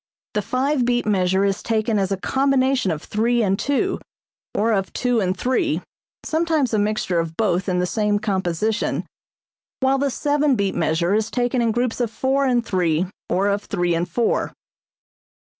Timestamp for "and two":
3.43-3.99